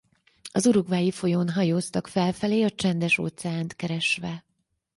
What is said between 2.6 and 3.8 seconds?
a Csendes-óceánt